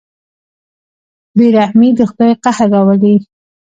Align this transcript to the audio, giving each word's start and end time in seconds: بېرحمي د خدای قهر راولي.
بېرحمي 1.37 1.89
د 1.97 1.99
خدای 2.09 2.31
قهر 2.43 2.67
راولي. 2.73 3.15